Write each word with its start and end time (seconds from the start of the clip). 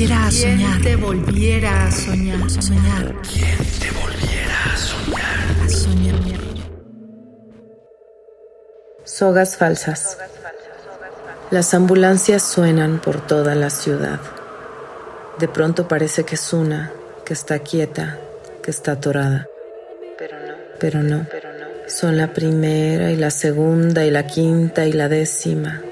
volviera 0.00 0.26
a 0.26 0.30
soñar? 0.30 0.82
te 0.82 0.96
volviera 0.96 1.86
a 1.86 1.90
soñar? 1.90 2.50
soñar? 2.50 3.14
¿Quién 3.20 3.58
te 3.80 3.90
volviera 4.00 4.64
a 4.72 4.76
soñar? 4.76 5.62
A 5.62 5.68
soñar. 5.68 6.14
Sogas 9.04 9.58
falsas. 9.58 10.16
Las 11.50 11.74
ambulancias 11.74 12.42
suenan 12.42 12.98
por 13.00 13.20
toda 13.26 13.54
la 13.54 13.68
ciudad. 13.68 14.20
De 15.38 15.48
pronto 15.48 15.86
parece 15.86 16.24
que 16.24 16.36
es 16.36 16.52
una, 16.54 16.92
que 17.26 17.34
está 17.34 17.58
quieta, 17.58 18.18
que 18.62 18.70
está 18.70 18.92
atorada. 18.92 19.48
Pero 20.16 20.38
no. 20.38 20.54
Pero 20.78 21.02
no. 21.02 21.26
Son 21.88 22.16
la 22.16 22.32
primera 22.32 23.10
y 23.10 23.16
la 23.16 23.30
segunda 23.30 24.06
y 24.06 24.10
la 24.10 24.26
quinta 24.26 24.86
y 24.86 24.92
la 24.92 25.08
décima. 25.08 25.82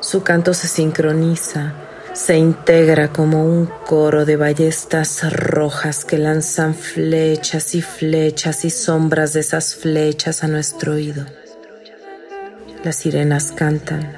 Su 0.00 0.22
canto 0.22 0.52
se 0.52 0.68
sincroniza, 0.68 1.72
se 2.14 2.36
integra 2.36 3.08
como 3.08 3.44
un 3.44 3.66
coro 3.86 4.26
de 4.26 4.36
ballestas 4.36 5.32
rojas 5.32 6.04
que 6.04 6.18
lanzan 6.18 6.74
flechas 6.74 7.74
y 7.74 7.80
flechas 7.80 8.66
y 8.66 8.70
sombras 8.70 9.32
de 9.32 9.40
esas 9.40 9.74
flechas 9.74 10.44
a 10.44 10.48
nuestro 10.48 10.92
oído. 10.92 11.24
Las 12.84 12.96
sirenas 12.96 13.52
cantan, 13.52 14.12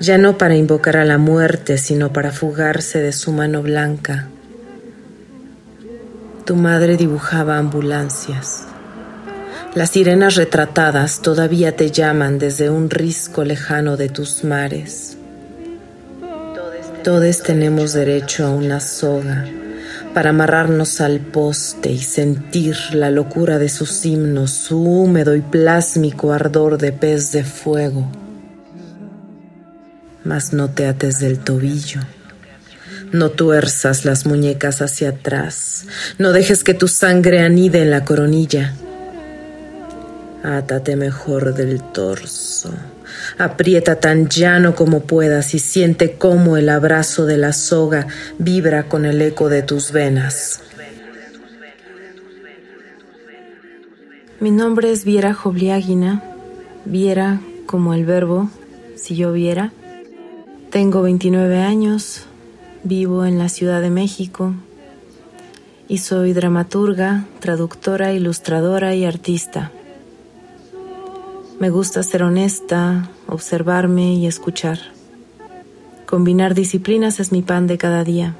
ya 0.00 0.16
no 0.16 0.38
para 0.38 0.56
invocar 0.56 0.96
a 0.96 1.04
la 1.04 1.18
muerte, 1.18 1.76
sino 1.76 2.12
para 2.12 2.32
fugarse 2.32 3.00
de 3.00 3.12
su 3.12 3.32
mano 3.32 3.62
blanca. 3.62 4.28
Tu 6.46 6.56
madre 6.56 6.96
dibujaba 6.96 7.58
ambulancias. 7.58 8.64
Las 9.74 9.90
sirenas 9.90 10.36
retratadas 10.36 11.20
todavía 11.20 11.76
te 11.76 11.90
llaman 11.90 12.38
desde 12.38 12.70
un 12.70 12.88
risco 12.88 13.44
lejano 13.44 13.96
de 13.98 14.08
tus 14.08 14.42
mares. 14.44 15.18
Todos 17.04 17.42
tenemos 17.42 17.94
derecho 17.94 18.44
a 18.44 18.50
una 18.50 18.78
soga 18.78 19.46
para 20.12 20.30
amarrarnos 20.30 21.00
al 21.00 21.20
poste 21.20 21.90
y 21.90 21.98
sentir 21.98 22.76
la 22.92 23.10
locura 23.10 23.58
de 23.58 23.70
sus 23.70 24.04
himnos, 24.04 24.50
su 24.50 24.82
húmedo 24.82 25.34
y 25.34 25.40
plásmico 25.40 26.32
ardor 26.32 26.76
de 26.76 26.92
pez 26.92 27.32
de 27.32 27.42
fuego. 27.42 28.10
Mas 30.24 30.52
no 30.52 30.68
te 30.68 30.86
ates 30.86 31.20
del 31.20 31.38
tobillo. 31.38 32.00
No 33.12 33.30
tuerzas 33.30 34.04
las 34.04 34.26
muñecas 34.26 34.82
hacia 34.82 35.10
atrás. 35.10 35.86
No 36.18 36.32
dejes 36.32 36.62
que 36.62 36.74
tu 36.74 36.86
sangre 36.86 37.40
anide 37.40 37.80
en 37.80 37.90
la 37.90 38.04
coronilla. 38.04 38.74
Átate 40.42 40.96
mejor 40.96 41.54
del 41.54 41.82
torso. 41.82 42.72
Aprieta 43.38 43.96
tan 43.96 44.28
llano 44.28 44.74
como 44.74 45.00
puedas 45.00 45.54
y 45.54 45.58
siente 45.58 46.12
cómo 46.12 46.56
el 46.56 46.68
abrazo 46.68 47.26
de 47.26 47.36
la 47.36 47.52
soga 47.52 48.06
vibra 48.38 48.84
con 48.84 49.04
el 49.04 49.20
eco 49.20 49.48
de 49.48 49.62
tus 49.62 49.92
venas. 49.92 50.62
Mi 54.40 54.50
nombre 54.50 54.90
es 54.90 55.04
Viera 55.04 55.34
Jobliáguina. 55.34 56.22
Viera 56.86 57.40
como 57.66 57.92
el 57.92 58.06
verbo, 58.06 58.48
si 58.96 59.14
yo 59.16 59.32
viera. 59.32 59.72
Tengo 60.70 61.02
29 61.02 61.58
años, 61.58 62.22
vivo 62.82 63.26
en 63.26 63.38
la 63.38 63.50
Ciudad 63.50 63.82
de 63.82 63.90
México 63.90 64.54
y 65.90 65.98
soy 65.98 66.32
dramaturga, 66.32 67.26
traductora, 67.40 68.12
ilustradora 68.12 68.94
y 68.94 69.04
artista. 69.04 69.72
Me 71.60 71.68
gusta 71.68 72.02
ser 72.02 72.22
honesta, 72.22 73.10
observarme 73.26 74.14
y 74.14 74.26
escuchar. 74.26 74.78
Combinar 76.06 76.54
disciplinas 76.54 77.20
es 77.20 77.32
mi 77.32 77.42
pan 77.42 77.66
de 77.66 77.76
cada 77.76 78.02
día. 78.02 78.34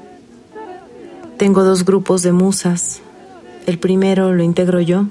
Tengo 1.37 1.63
dos 1.63 1.85
grupos 1.85 2.23
de 2.23 2.31
musas. 2.31 2.99
El 3.67 3.77
primero 3.77 4.33
lo 4.33 4.41
integro 4.41 4.81
yo 4.81 5.05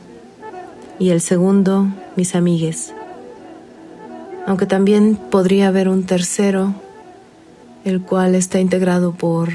y 0.98 1.10
el 1.10 1.21
segundo 1.21 1.87
mis 2.16 2.34
amigues. 2.34 2.93
Aunque 4.44 4.66
también 4.66 5.15
podría 5.15 5.69
haber 5.69 5.88
un 5.88 6.03
tercero, 6.03 6.75
el 7.84 8.03
cual 8.03 8.34
está 8.34 8.59
integrado 8.59 9.12
por 9.12 9.50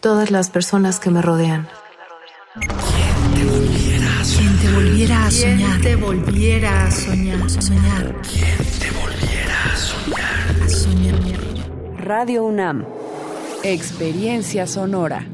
todas 0.00 0.30
las 0.30 0.50
personas 0.50 1.00
que 1.00 1.08
me 1.08 1.22
rodean 1.22 1.66
volviera 4.72 5.26
a 5.26 5.30
soñar? 5.30 5.80
te 5.80 5.96
volviera 5.96 6.86
a 6.86 6.90
soñar? 6.90 7.50
soñar? 7.50 8.14
¿Quién 8.22 8.58
te 8.78 8.90
volviera 8.90 9.72
a 9.72 9.76
soñar? 9.76 10.62
A 10.62 10.68
soñar. 10.68 11.20
Radio 11.98 12.44
UNAM. 12.44 12.84
Experiencia 13.62 14.66
sonora. 14.66 15.26